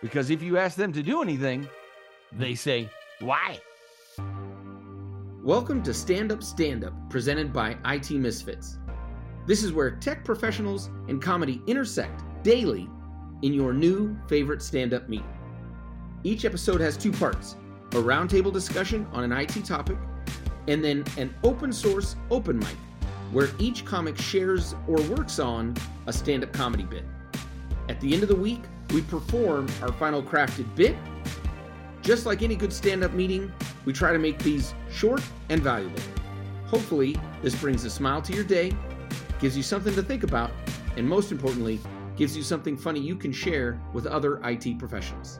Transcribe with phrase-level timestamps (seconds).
[0.00, 1.68] Because if you ask them to do anything,
[2.30, 3.58] they say, why?
[5.42, 8.78] Welcome to Stand Up Stand Up, presented by IT Misfits.
[9.46, 12.88] This is where tech professionals and comedy intersect daily
[13.42, 15.26] in your new favorite stand up meeting.
[16.22, 17.56] Each episode has two parts
[17.92, 19.96] a roundtable discussion on an IT topic,
[20.68, 22.76] and then an open source open mic,
[23.32, 25.74] where each comic shares or works on
[26.06, 27.04] a stand up comedy bit.
[27.88, 28.60] At the end of the week,
[28.92, 30.96] we perform our final crafted bit.
[32.02, 33.52] Just like any good stand up meeting,
[33.84, 36.00] we try to make these short and valuable.
[36.66, 38.72] Hopefully, this brings a smile to your day,
[39.40, 40.50] gives you something to think about,
[40.96, 41.80] and most importantly,
[42.16, 45.38] gives you something funny you can share with other IT professionals.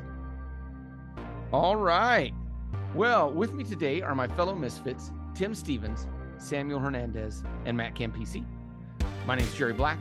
[1.53, 2.33] All right.
[2.95, 6.06] Well, with me today are my fellow misfits, Tim Stevens,
[6.39, 8.45] Samuel Hernandez, and Matt Campisi.
[9.27, 9.98] My name is Jerry Black.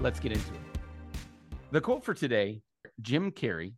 [0.00, 0.60] Let's get into it.
[1.72, 2.62] The quote for today,
[3.00, 3.74] Jim Carrey,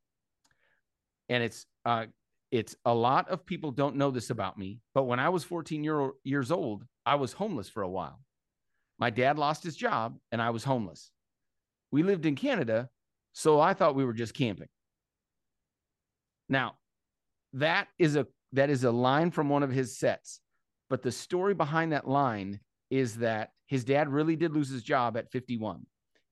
[1.28, 2.06] and it's uh,
[2.50, 5.84] it's a lot of people don't know this about me, but when I was 14
[5.84, 8.20] year, years old, I was homeless for a while.
[8.98, 11.10] My dad lost his job and I was homeless.
[11.90, 12.88] We lived in Canada,
[13.32, 14.68] so I thought we were just camping.
[16.48, 16.76] Now,
[17.52, 20.40] that is a that is a line from one of his sets.
[20.88, 22.60] But the story behind that line
[22.90, 25.84] is that his dad really did lose his job at 51.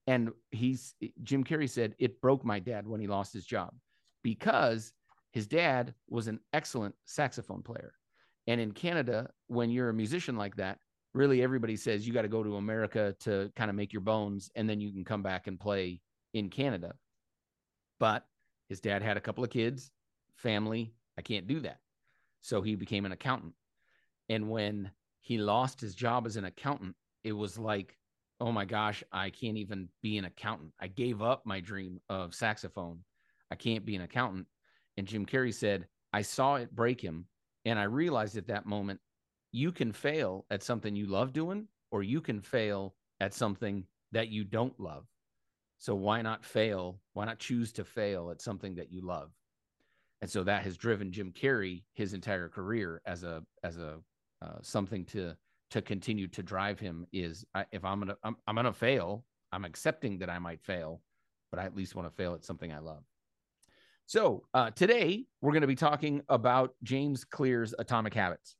[0.07, 3.75] And he's Jim Carrey said it broke my dad when he lost his job
[4.23, 4.93] because
[5.33, 7.93] his dad was an excellent saxophone player.
[8.47, 10.79] And in Canada, when you're a musician like that,
[11.12, 14.51] really everybody says you got to go to America to kind of make your bones
[14.55, 16.01] and then you can come back and play
[16.34, 16.95] in Canada.
[17.99, 18.25] But
[18.69, 19.91] his dad had a couple of kids,
[20.37, 20.93] family.
[21.19, 21.81] I can't do that.
[22.43, 23.55] So he became an accountant.
[24.29, 24.91] And when
[25.21, 27.97] he lost his job as an accountant, it was like,
[28.41, 30.73] oh my gosh, I can't even be an accountant.
[30.81, 33.01] I gave up my dream of saxophone.
[33.51, 34.47] I can't be an accountant.
[34.97, 37.27] And Jim Carrey said, I saw it break him.
[37.65, 39.01] And I realized at that moment
[39.53, 44.28] you can fail at something you love doing, or you can fail at something that
[44.28, 45.06] you don't love.
[45.78, 47.00] So why not fail?
[47.15, 49.31] Why not choose to fail at something that you love?
[50.22, 53.99] And so that has driven Jim Carrey his entire career as a as a
[54.43, 55.37] uh, something to
[55.71, 60.19] to continue to drive him is if I'm gonna I'm, I'm gonna fail, I'm accepting
[60.19, 61.00] that I might fail,
[61.50, 63.03] but I at least want to fail at something I love.
[64.06, 68.54] So uh, today we're going to be talking about James Clear's Atomic Habits.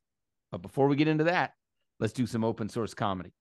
[0.51, 1.53] But before we get into that,
[2.01, 3.31] let's do some open source comedy.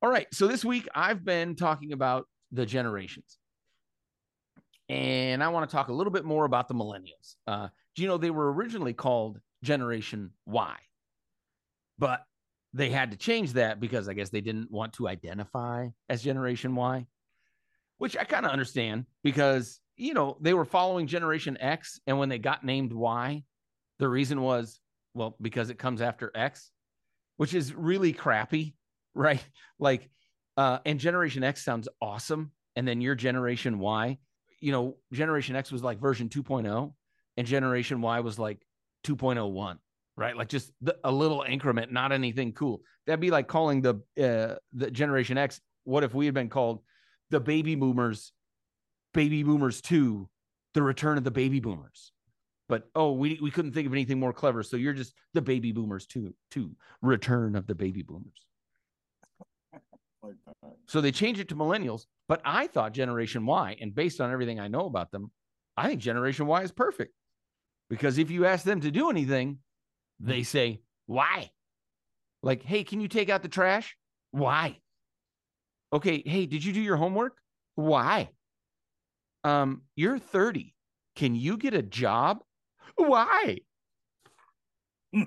[0.00, 0.28] All right.
[0.32, 3.38] So this week I've been talking about the generations.
[4.88, 7.36] And I want to talk a little bit more about the millennials.
[7.46, 10.76] Uh, do you know they were originally called Generation Y?
[11.98, 12.24] But
[12.72, 16.74] they had to change that because I guess they didn't want to identify as Generation
[16.74, 17.06] Y,
[17.98, 22.00] which I kind of understand because, you know, they were following Generation X.
[22.06, 23.44] And when they got named Y,
[23.98, 24.80] the reason was
[25.14, 26.70] well, because it comes after X,
[27.36, 28.76] which is really crappy,
[29.14, 29.44] right?
[29.78, 30.10] Like,
[30.56, 32.52] uh, and Generation X sounds awesome.
[32.76, 34.18] And then your Generation Y,
[34.60, 36.92] you know, Generation X was like version 2.0,
[37.36, 38.64] and Generation Y was like
[39.04, 39.78] 2.01,
[40.16, 40.36] right?
[40.36, 42.82] Like just the, a little increment, not anything cool.
[43.06, 45.60] That'd be like calling the uh, the Generation X.
[45.84, 46.82] What if we had been called
[47.30, 48.32] the Baby Boomers,
[49.12, 50.28] Baby Boomers Two,
[50.74, 52.12] the Return of the Baby Boomers?
[52.68, 55.72] but oh we, we couldn't think of anything more clever so you're just the baby
[55.72, 56.70] boomers too too
[57.02, 58.46] return of the baby boomers
[60.22, 60.34] like
[60.86, 64.60] so they changed it to millennials but i thought generation y and based on everything
[64.60, 65.30] i know about them
[65.76, 67.12] i think generation y is perfect
[67.90, 69.58] because if you ask them to do anything
[70.20, 71.50] they say why
[72.42, 73.96] like hey can you take out the trash
[74.30, 74.78] why
[75.92, 77.36] okay hey did you do your homework
[77.74, 78.28] why
[79.42, 80.74] um you're 30
[81.16, 82.42] can you get a job
[82.96, 83.58] why?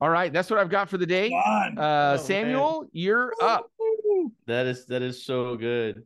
[0.00, 1.32] All right, that's what I've got for the day.
[1.32, 2.90] Uh, oh, Samuel, man.
[2.92, 3.70] you're up.
[4.46, 6.02] That is that is so good.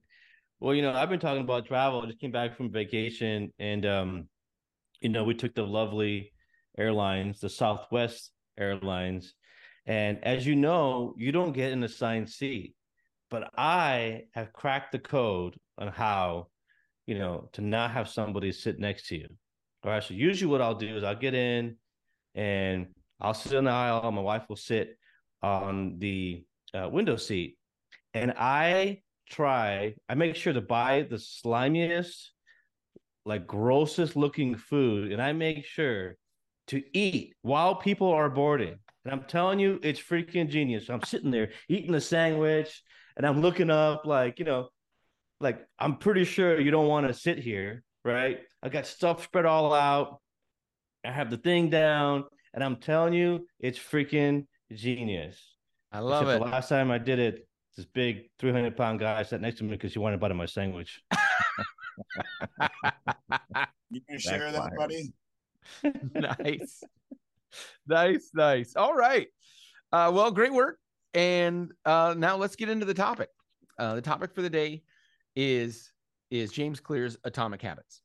[0.60, 2.02] Well, you know, I've been talking about travel.
[2.02, 4.28] I just came back from vacation, and um,
[5.00, 6.32] you know, we took the lovely
[6.80, 9.34] airlines, the Southwest Airlines,
[9.86, 12.74] and as you know, you don't get an assigned seat,
[13.30, 16.48] but I have cracked the code on how,
[17.06, 19.28] you know, to not have somebody sit next to you.
[19.82, 20.02] All right.
[20.02, 21.76] So usually what I'll do is I'll get in
[22.34, 22.86] and
[23.20, 24.12] I'll sit in the aisle.
[24.12, 24.96] My wife will sit
[25.42, 26.44] on the
[26.74, 27.56] uh, window seat.
[28.12, 32.28] And I try, I make sure to buy the slimiest,
[33.24, 35.12] like grossest looking food.
[35.12, 36.16] And I make sure
[36.70, 38.76] to eat while people are boarding.
[39.04, 40.88] And I'm telling you, it's freaking genius.
[40.88, 42.82] I'm sitting there eating the sandwich
[43.16, 44.68] and I'm looking up, like, you know,
[45.40, 48.38] like I'm pretty sure you don't want to sit here, right?
[48.62, 50.20] I got stuff spread all out.
[51.04, 55.40] I have the thing down, and I'm telling you, it's freaking genius.
[55.90, 56.44] I love Except it.
[56.44, 59.70] The last time I did it, this big 300 pound guy sat next to me
[59.70, 61.00] because he wanted to buy my sandwich.
[63.90, 65.12] You can share that, buddy.
[66.14, 66.82] nice.
[67.86, 68.76] Nice, nice.
[68.76, 69.28] All right.
[69.92, 70.78] Uh, well, great work.
[71.14, 73.28] And uh, now let's get into the topic.
[73.78, 74.82] Uh, the topic for the day
[75.34, 75.92] is
[76.30, 78.02] is James Clear's Atomic Habits.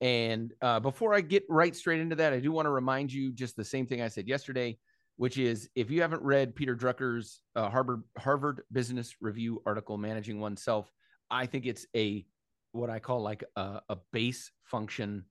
[0.00, 3.32] And uh, before I get right straight into that, I do want to remind you
[3.32, 4.78] just the same thing I said yesterday,
[5.16, 10.38] which is if you haven't read Peter Drucker's uh, Harvard Harvard Business Review article, "Managing
[10.38, 10.92] Oneself,"
[11.30, 12.24] I think it's a
[12.72, 15.24] what I call like a, a base function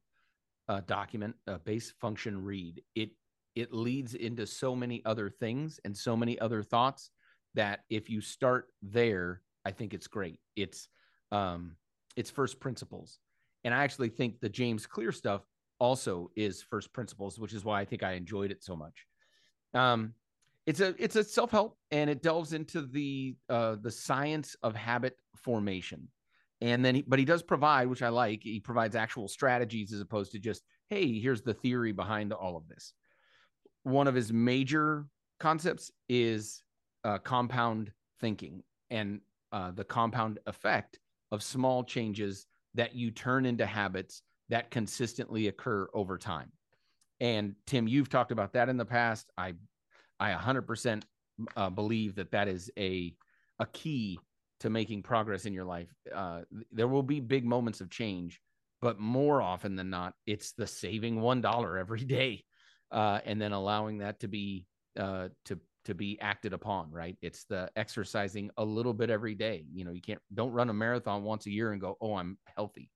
[0.70, 2.82] uh, document, a base function read.
[2.96, 3.12] It
[3.56, 7.10] it leads into so many other things and so many other thoughts
[7.56, 10.40] that if you start there, I think it's great.
[10.56, 10.88] It's
[11.32, 11.76] um,
[12.16, 13.20] it's first principles,
[13.64, 15.42] and I actually think the James Clear stuff
[15.80, 19.06] also is first principles, which is why I think I enjoyed it so much.
[19.74, 20.14] Um,
[20.66, 24.76] it's a it's a self help, and it delves into the uh, the science of
[24.76, 26.10] habit formation
[26.62, 30.02] and then he, but he does provide which i like he provides actual strategies as
[30.02, 32.94] opposed to just hey here's the theory behind all of this.
[33.84, 35.06] One of his major
[35.40, 36.64] concepts is
[37.04, 39.22] uh, compound thinking and
[39.52, 41.00] uh, the compound effect
[41.32, 46.52] of small changes that you turn into habits that consistently occur over time.
[47.20, 49.32] And tim you've talked about that in the past.
[49.38, 49.54] I
[50.20, 51.04] i 100%
[51.56, 53.14] uh, believe that that is a
[53.60, 54.20] a key
[54.60, 55.94] to making progress in your life.
[56.14, 58.42] Uh, there will be big moments of change,
[58.82, 62.44] but more often than not, it's the saving one dollar every day,
[62.92, 64.66] uh, and then allowing that to be
[65.00, 66.92] uh, to to be acted upon.
[66.92, 67.18] Right?
[67.22, 69.66] It's the exercising a little bit every day.
[69.74, 72.38] You know, you can't don't run a marathon once a year and go, oh, I'm
[72.56, 72.90] healthy.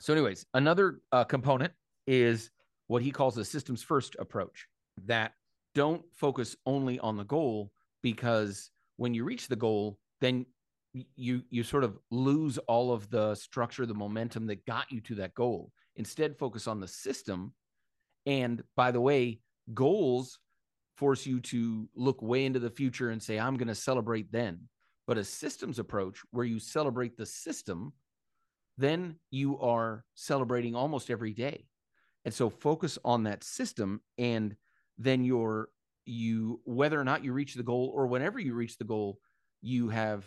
[0.00, 1.72] So, anyways, another uh, component
[2.06, 2.50] is
[2.86, 4.66] what he calls a systems first approach
[5.04, 5.32] that
[5.74, 7.70] don't focus only on the goal
[8.02, 10.46] because when you reach the goal then
[11.14, 15.14] you you sort of lose all of the structure the momentum that got you to
[15.16, 15.72] that goal.
[15.96, 17.52] Instead focus on the system.
[18.24, 19.40] And by the way
[19.74, 20.38] goals
[20.96, 24.60] force you to look way into the future and say i'm going to celebrate then.
[25.06, 27.92] But a systems approach where you celebrate the system
[28.78, 31.66] then you are celebrating almost every day.
[32.24, 34.56] And so focus on that system and
[34.98, 35.68] then you're
[36.04, 39.18] you whether or not you reach the goal or whenever you reach the goal
[39.66, 40.24] you have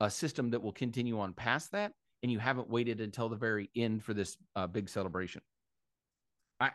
[0.00, 1.92] a system that will continue on past that
[2.22, 5.42] and you haven't waited until the very end for this uh, big celebration.
[6.60, 6.70] I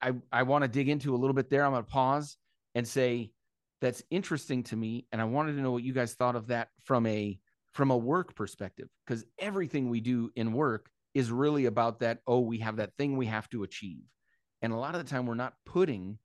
[0.00, 1.64] i i want to dig into a little bit there.
[1.64, 2.36] I'm going to pause
[2.74, 3.32] and say
[3.80, 6.68] that's interesting to me and i wanted to know what you guys thought of that
[6.84, 7.36] from a
[7.72, 12.40] from a work perspective because everything we do in work is really about that oh
[12.40, 14.04] we have that thing we have to achieve.
[14.62, 16.18] And a lot of the time we're not putting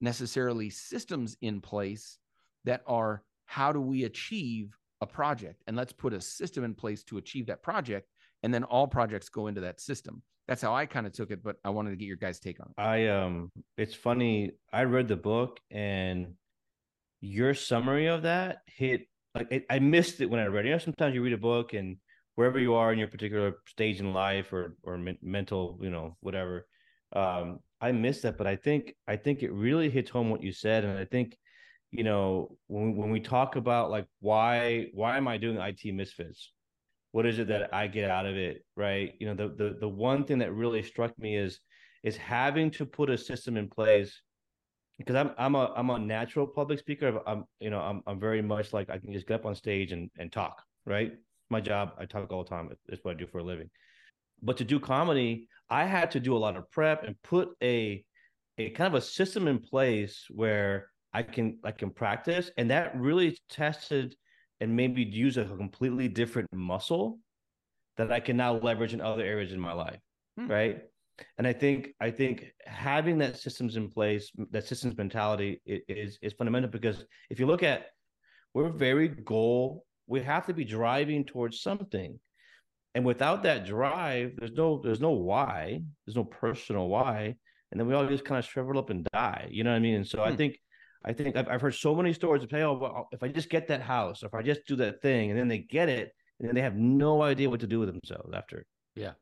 [0.00, 2.18] necessarily systems in place
[2.64, 3.22] that are
[3.52, 7.46] how do we achieve a project and let's put a system in place to achieve
[7.46, 8.08] that project
[8.42, 11.42] and then all projects go into that system that's how i kind of took it
[11.42, 14.52] but i wanted to get your guys take on it I um it's funny.
[14.72, 16.34] I read the book and
[17.20, 19.02] your summary of that hit
[19.34, 20.68] like it, I missed it when I read it.
[20.68, 21.96] You know, sometimes you read a book and
[22.36, 26.16] wherever you are in your particular stage in life or or men- mental, you know,
[26.20, 26.66] whatever.
[27.14, 30.52] Um, I missed that, but I think I think it really hits home what you
[30.52, 31.36] said, and I think
[31.92, 36.52] you know when when we talk about like why why am I doing IT misfits?
[37.12, 39.12] What is it that I get out of it, right?
[39.20, 41.60] You know, the the the one thing that really struck me is
[42.02, 44.20] is having to put a system in place
[44.98, 47.20] because I'm I'm a I'm a natural public speaker.
[47.26, 49.92] I'm you know I'm I'm very much like I can just get up on stage
[49.92, 50.62] and and talk.
[50.86, 51.12] Right,
[51.50, 51.92] my job.
[51.98, 52.70] I talk all the time.
[52.88, 53.70] It's what I do for a living.
[54.42, 58.04] But to do comedy, I had to do a lot of prep and put a
[58.58, 62.96] a kind of a system in place where I can I can practice, and that
[62.96, 64.16] really tested
[64.60, 67.20] and maybe use a completely different muscle
[67.96, 70.00] that I can now leverage in other areas in my life.
[70.36, 70.46] Hmm.
[70.46, 70.84] Right
[71.38, 76.32] and I think I think having that systems in place, that systems mentality is is
[76.32, 77.86] fundamental because if you look at
[78.54, 82.18] we're very goal, we have to be driving towards something.
[82.94, 87.36] And without that drive, there's no there's no why, there's no personal why,
[87.70, 89.48] and then we all just kind of shrivel up and die.
[89.50, 89.96] You know what I mean?
[89.96, 90.36] And so I Hmm.
[90.36, 90.58] think
[91.04, 93.50] I think I've, I've heard so many stories of say, oh, well, if I just
[93.50, 96.48] get that house, if I just do that thing, and then they get it, and
[96.48, 98.64] then they have no idea what to do with themselves after.
[98.94, 99.12] Yeah,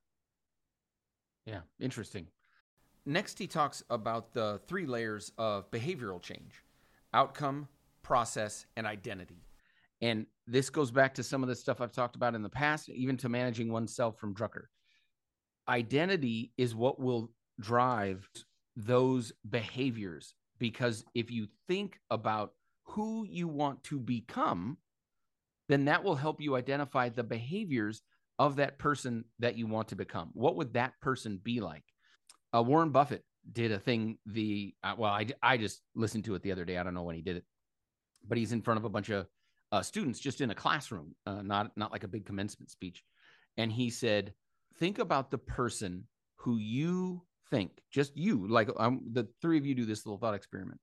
[1.46, 1.60] Yeah.
[1.78, 2.26] interesting.
[3.06, 6.62] Next, he talks about the three layers of behavioral change
[7.12, 7.66] outcome,
[8.02, 9.42] process, and identity.
[10.00, 12.88] And this goes back to some of the stuff I've talked about in the past,
[12.88, 14.66] even to managing oneself from Drucker.
[15.68, 18.28] Identity is what will drive
[18.76, 22.52] those behaviors because if you think about
[22.84, 24.76] who you want to become,
[25.68, 28.02] then that will help you identify the behaviors
[28.38, 30.30] of that person that you want to become.
[30.34, 31.84] What would that person be like?
[32.54, 34.18] Uh, Warren Buffett did a thing.
[34.26, 36.76] The uh, well, I I just listened to it the other day.
[36.76, 37.44] I don't know when he did it,
[38.26, 39.26] but he's in front of a bunch of
[39.72, 43.04] uh, students just in a classroom, uh, not not like a big commencement speech,
[43.56, 44.34] and he said,
[44.78, 49.74] "Think about the person who you think, just you, like um, the three of you
[49.74, 50.80] do this little thought experiment.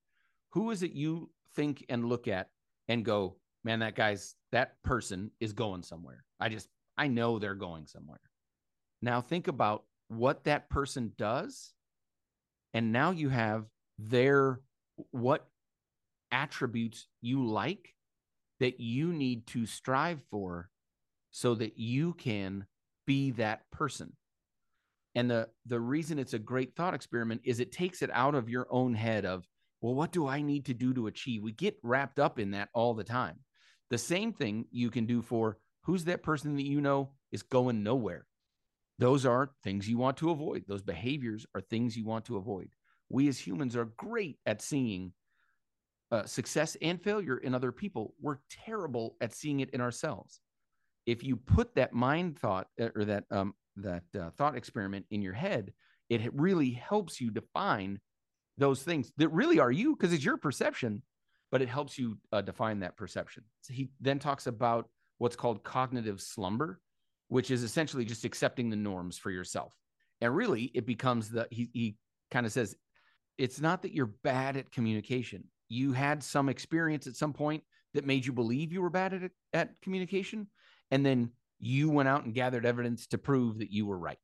[0.51, 2.49] Who is it you think and look at
[2.87, 6.23] and go, man, that guy's that person is going somewhere.
[6.39, 8.21] I just I know they're going somewhere.
[9.01, 11.73] Now think about what that person does
[12.73, 13.65] and now you have
[13.97, 14.61] their
[15.11, 15.47] what
[16.31, 17.95] attributes you like
[18.59, 20.69] that you need to strive for
[21.31, 22.65] so that you can
[23.05, 24.13] be that person
[25.17, 28.49] and the the reason it's a great thought experiment is it takes it out of
[28.49, 29.47] your own head of
[29.81, 31.41] well what do i need to do to achieve?
[31.41, 33.39] We get wrapped up in that all the time.
[33.89, 37.81] The same thing you can do for who's that person that you know is going
[37.81, 38.27] nowhere.
[38.99, 40.65] Those are things you want to avoid.
[40.67, 42.69] Those behaviors are things you want to avoid.
[43.09, 45.13] We as humans are great at seeing
[46.11, 48.13] uh, success and failure in other people.
[48.21, 50.41] We're terrible at seeing it in ourselves.
[51.05, 55.21] If you put that mind thought uh, or that um, that uh, thought experiment in
[55.21, 55.71] your head
[56.09, 57.99] it really helps you define
[58.57, 61.01] those things that really are you because it's your perception
[61.51, 63.43] but it helps you uh, define that perception.
[63.61, 66.79] So he then talks about what's called cognitive slumber
[67.29, 69.73] which is essentially just accepting the norms for yourself.
[70.21, 71.97] And really it becomes the he, he
[72.31, 72.75] kind of says
[73.37, 75.43] it's not that you're bad at communication.
[75.67, 79.31] You had some experience at some point that made you believe you were bad at,
[79.53, 80.47] at communication
[80.89, 84.19] and then you went out and gathered evidence to prove that you were right.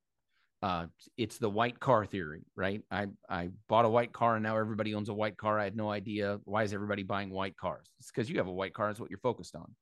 [0.61, 0.85] Uh,
[1.17, 2.81] it's the white car theory right?
[2.89, 5.59] I i bought a white car and now everybody owns a white car.
[5.59, 7.91] I had no idea why is everybody buying white cars?
[7.99, 9.75] It's because you have a white car is what you're focused on.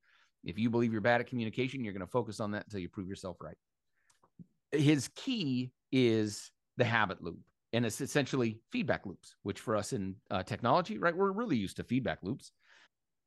[0.44, 2.90] If you believe you're bad at communication you're going to focus on that until you
[2.90, 3.58] prove yourself right.
[4.72, 7.38] His key is the habit loop
[7.74, 11.78] and it's essentially feedback loops which for us in uh, technology right we're really used
[11.78, 12.54] to feedback loops.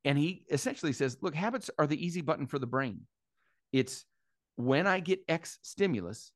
[0.05, 3.03] And he essentially says look habits are the easy button for the brain.
[3.73, 4.05] It's
[4.57, 6.33] when i get x stimulus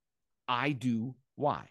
[0.46, 1.64] i do y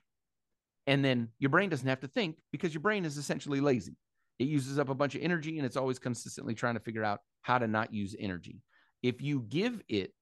[0.86, 3.98] and then your brain doesn't have to think because your brain is essentially lazy
[4.39, 7.22] it uses up a bunch of energy and it's always consistently trying to figure out
[7.42, 8.62] how to not use energy
[9.04, 10.13] if you give it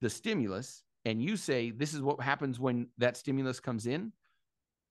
[0.00, 4.12] the stimulus and you say this is what happens when that stimulus comes in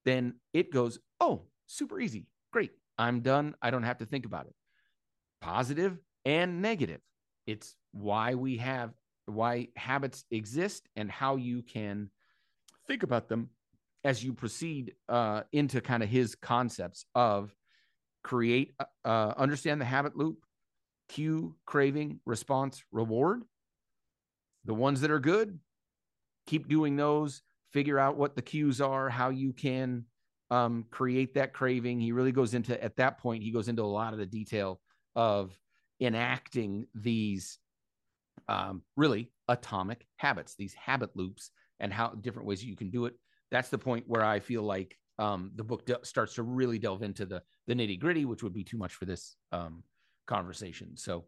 [0.05, 2.25] then it goes, oh, super easy.
[2.51, 2.71] Great.
[2.97, 3.55] I'm done.
[3.61, 4.55] I don't have to think about it.
[5.41, 7.01] Positive and negative.
[7.45, 8.91] It's why we have,
[9.29, 12.09] why habits exist and how you can
[12.87, 13.49] think about them
[14.03, 17.53] as you proceed uh, into kind of his concepts of
[18.23, 20.37] create, uh, uh understand the habit loop,
[21.09, 23.43] cue, craving, response, reward.
[24.65, 25.59] The ones that are good,
[26.45, 30.05] keep doing those figure out what the cues are, how you can
[30.49, 31.99] um, create that craving.
[31.99, 34.79] He really goes into, at that point, he goes into a lot of the detail
[35.15, 35.57] of
[36.01, 37.59] enacting these
[38.49, 43.13] um, really atomic habits, these habit loops, and how different ways you can do it.
[43.51, 47.03] That's the point where I feel like um, the book de- starts to really delve
[47.03, 49.83] into the the nitty gritty, which would be too much for this um,
[50.27, 50.97] conversation.
[50.97, 51.25] So,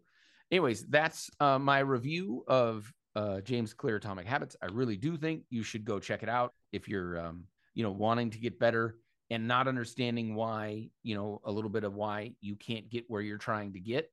[0.52, 4.56] anyways, that's uh, my review of uh, James Clear Atomic Habits.
[4.62, 7.44] I really do think you should go check it out if you're, um,
[7.76, 8.98] you know, wanting to get better
[9.30, 13.22] and not understanding why, you know, a little bit of why you can't get where
[13.22, 14.10] you're trying to get.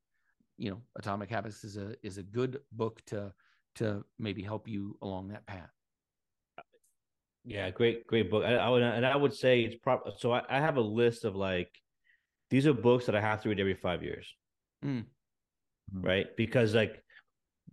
[0.59, 3.33] You know, Atomic Habits is a is a good book to
[3.77, 5.71] to maybe help you along that path.
[7.45, 8.45] Yeah, great, great book.
[8.45, 10.11] I, I would, and I would say it's proper.
[10.19, 11.71] So I, I, have a list of like,
[12.51, 14.27] these are books that I have to read every five years,
[14.85, 15.05] mm.
[15.95, 16.27] right?
[16.37, 17.03] Because like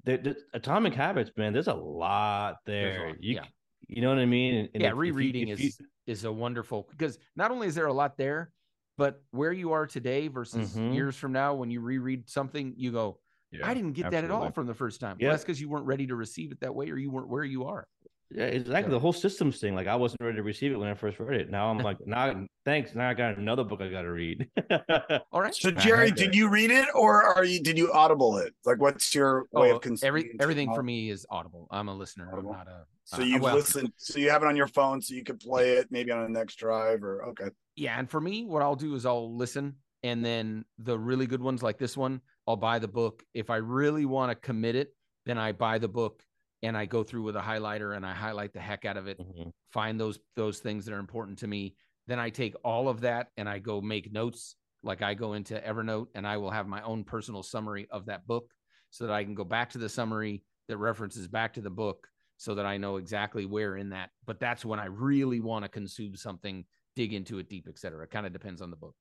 [0.05, 3.23] the, the, atomic habits man there's a lot there a lot.
[3.23, 3.43] you, yeah.
[3.87, 6.23] you know what i mean and, and yeah if, rereading if you, if is is
[6.25, 8.51] a wonderful because not only is there a lot there
[8.97, 10.93] but where you are today versus mm-hmm.
[10.93, 13.17] years from now when you reread something you go
[13.51, 14.27] yeah, i didn't get absolutely.
[14.27, 15.27] that at all from the first time yeah.
[15.27, 17.43] well, that's because you weren't ready to receive it that way or you weren't where
[17.43, 17.87] you are
[18.31, 18.91] yeah, exactly.
[18.91, 19.75] The whole systems thing.
[19.75, 21.51] Like I wasn't ready to receive it when I first read it.
[21.51, 22.95] Now I'm like, now thanks.
[22.95, 24.47] Now I got another book I got to read.
[25.31, 25.53] All right.
[25.53, 27.61] So Jerry, did you read it or are you?
[27.61, 28.53] Did you audible it?
[28.65, 30.07] Like, what's your way oh, of consuming?
[30.07, 31.67] Every everything for me is audible.
[31.71, 32.29] I'm a listener.
[32.31, 32.51] Audible.
[32.51, 32.83] I'm not a.
[33.05, 33.93] So uh, you well, listen.
[33.97, 36.29] So you have it on your phone, so you could play it maybe on a
[36.29, 37.49] next drive or okay.
[37.75, 41.41] Yeah, and for me, what I'll do is I'll listen, and then the really good
[41.41, 43.24] ones like this one, I'll buy the book.
[43.34, 46.24] If I really want to commit it, then I buy the book
[46.62, 49.20] and I go through with a highlighter and I highlight the heck out of it,
[49.20, 49.51] Mhm.
[49.72, 51.75] find those those things that are important to me.
[52.08, 54.55] Then I take all of that and I go make notes.
[54.84, 58.27] Like I go into Evernote and I will have my own personal summary of that
[58.27, 58.53] book
[58.91, 62.08] so that I can go back to the summary that references back to the book
[62.38, 64.12] so that I know exactly where in that.
[64.25, 68.03] But that's when I really want to consume something, dig into it deep, et cetera.
[68.03, 68.95] It kind of depends on the book.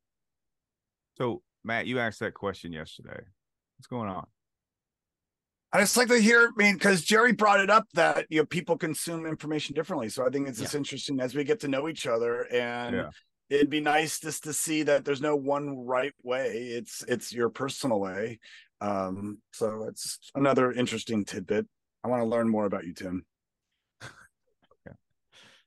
[1.17, 3.21] So, Matt, you asked that question yesterday.
[3.77, 4.27] What's going on?
[5.73, 8.47] I just like to hear, I mean, because Jerry brought it up that you know
[8.47, 10.09] people consume information differently.
[10.09, 13.11] So I think it's just interesting as we get to know each other, and Yeah.
[13.51, 16.47] it'd be nice just to see that there's no one right way.
[16.69, 18.39] It's it's your personal way.
[18.81, 21.67] Um, so it's another interesting tidbit.
[22.05, 23.25] I want to learn more about you, Tim.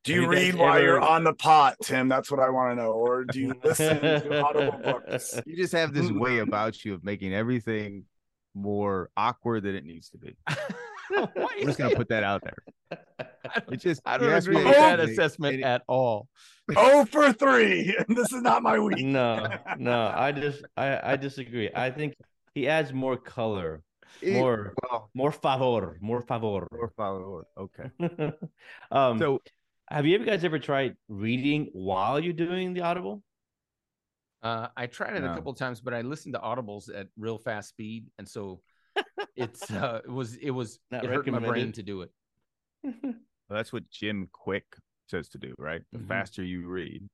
[0.08, 2.08] Do you you read while you're on the pot, Tim?
[2.08, 2.92] That's what I want to know.
[2.92, 5.40] Or do you listen to audible books?
[5.46, 8.06] You just have this way about you of making everything
[8.56, 10.36] more awkward than it needs to be.
[10.48, 13.00] I'm just gonna put that out there.
[13.72, 16.28] It just I don't ask agree with that assessment it- at all.
[16.76, 17.96] Oh for three.
[18.10, 19.06] This is not my week.
[19.06, 19.48] No,
[19.78, 21.70] no, I just I I disagree.
[21.74, 22.16] I think
[22.56, 23.84] he adds more color,
[24.22, 26.68] it- more well, more favor, more favor.
[26.72, 27.90] or follow Okay.
[28.92, 29.42] um, So
[29.90, 33.24] have you guys ever tried reading while you're doing the Audible?
[34.44, 35.36] Uh, I tried it a No.
[35.36, 38.62] couple times, but I listened to audibles at real fast speed, and so
[39.36, 42.12] it's uh, it was it was Not it hurt my brain to do it.
[42.84, 43.14] well,
[43.50, 44.78] that's what Jim Kwik
[45.10, 45.82] says to do, right?
[45.92, 46.08] The Mhm.
[46.08, 47.08] faster you read,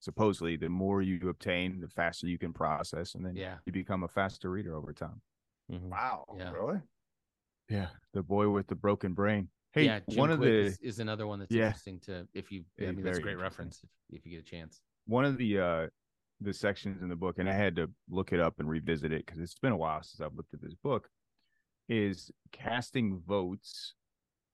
[0.00, 4.04] supposedly, the more you obtain, the faster you can process, and then Yeah, you become
[4.04, 5.22] a faster reader over time.
[5.72, 5.88] Mhm.
[5.88, 6.24] Wow.
[6.36, 6.50] Yeah.
[6.52, 6.80] Really?
[7.68, 9.48] Yeah, the boy with the broken brain.
[9.72, 10.00] Hey, yeah.
[10.08, 11.66] Jim one of the is, is another one that's Yeah.
[11.66, 12.64] interesting to if you.
[12.80, 14.80] I mean, that's a great reference if, if you get a chance.
[15.06, 15.86] one of the uh
[16.42, 19.26] the sections in the book, and I had to look it up and revisit it
[19.26, 21.08] because it's been a while since I've looked at this book,
[21.88, 23.94] is casting votes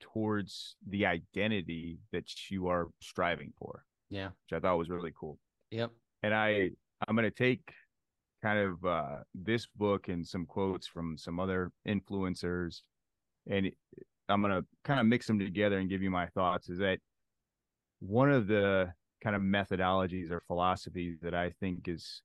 [0.00, 4.28] towards the identity that you are striving for, Yeah.
[4.28, 5.38] which I thought was really cool.
[5.70, 5.92] Yep.
[6.22, 6.70] And I
[7.06, 7.72] I'm gonna take
[8.42, 12.82] kind of uh this book and some quotes from some other influencers,
[13.48, 13.70] and
[14.28, 16.68] I'm gonna kind of mix them together and give you my thoughts.
[16.68, 16.98] Is that
[18.00, 22.22] one of the kind of methodologies or philosophies that I think is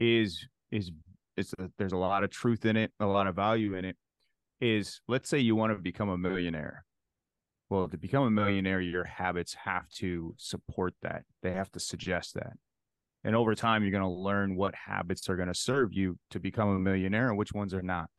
[0.00, 0.90] is is
[1.36, 3.96] it's a, there's a lot of truth in it, a lot of value in it.
[4.60, 6.84] Is let's say you want to become a millionaire.
[7.70, 11.24] Well, to become a millionaire, your habits have to support that.
[11.42, 12.52] They have to suggest that.
[13.24, 16.38] And over time, you're going to learn what habits are going to serve you to
[16.38, 18.10] become a millionaire and which ones are not.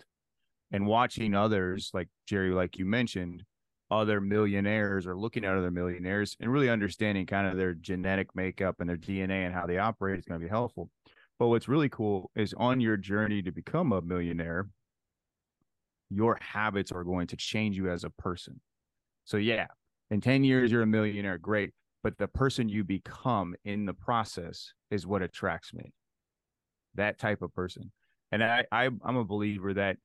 [0.71, 3.43] And watching others, like Jerry, like you mentioned,
[3.91, 8.77] other millionaires or looking at other millionaires and really understanding kind of their genetic makeup
[8.79, 10.89] and their DNA and how they operate is going to be helpful.
[11.37, 14.67] But what's really cool is on your journey to become a millionaire,
[16.09, 18.61] your habits are going to change you as a person.
[19.25, 19.67] So, yeah,
[20.09, 21.71] in 10 years, you're a millionaire, great.
[22.03, 25.91] But the person you become in the process is what attracts me.
[26.93, 27.91] That type of person.
[28.31, 29.97] And I, I I'm a believer that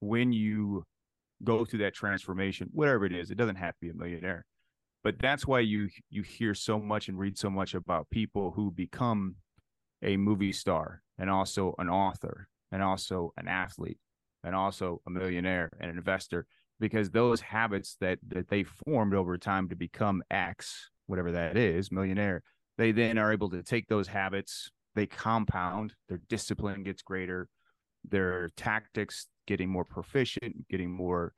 [0.00, 0.84] when you
[1.44, 4.44] go through that transformation, whatever it is, it doesn't have to be a millionaire.
[5.04, 8.70] But that's why you you hear so much and read so much about people who
[8.70, 9.36] become
[10.02, 13.98] a movie star and also an author and also an athlete
[14.44, 16.46] and also a millionaire and an investor
[16.80, 21.90] because those habits that that they formed over time to become X, whatever that is,
[21.90, 22.42] millionaire,
[22.76, 27.48] they then are able to take those habits, they compound, their discipline gets greater,
[28.10, 31.32] their tactics getting more proficient, getting more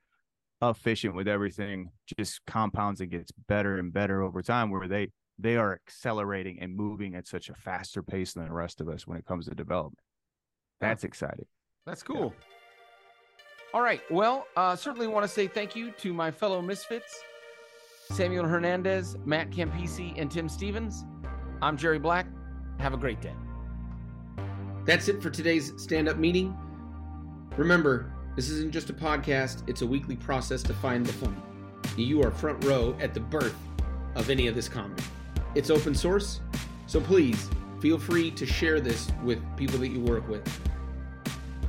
[0.62, 5.56] efficient with everything, just compounds and gets better and better over time where they they
[5.56, 9.16] are accelerating and moving at such a faster pace than the rest of us when
[9.16, 9.98] it comes to development.
[10.80, 11.46] That's exciting.
[11.86, 12.34] That's cool.
[13.72, 14.02] All right.
[14.10, 17.22] Well, uh, certainly want to say thank you to my fellow misfits,
[18.10, 21.04] Samuel Hernandez, Matt Campisi, and Tim Stevens.
[21.62, 22.26] I'm Jerry Black.
[22.78, 23.34] Have a great day.
[24.84, 26.56] That's it for today's stand up meeting.
[27.56, 31.36] Remember, this isn't just a podcast, it's a weekly process to find the funny.
[31.96, 33.56] You are front row at the birth
[34.14, 35.02] of any of this comedy.
[35.54, 36.40] It's open source,
[36.86, 40.48] so please feel free to share this with people that you work with.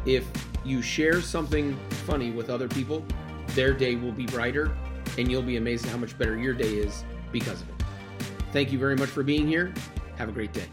[0.05, 0.25] If
[0.63, 3.03] you share something funny with other people,
[3.47, 4.71] their day will be brighter,
[5.17, 7.85] and you'll be amazed at how much better your day is because of it.
[8.51, 9.73] Thank you very much for being here.
[10.17, 10.65] Have a great day.